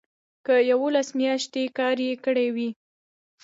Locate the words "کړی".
2.25-2.47